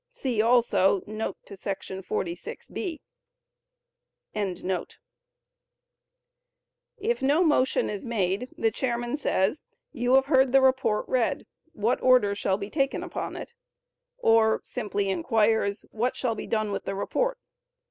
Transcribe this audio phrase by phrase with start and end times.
[0.09, 1.53] [See also note to§
[2.05, 3.01] 46 (b).]]
[4.33, 4.57] If
[7.21, 9.61] no motion is made, the chairman says,
[9.91, 13.53] "You have heard the report read—what order shall be taken upon it?"
[14.17, 17.37] Or simply inquires, "What shall be done with the report?"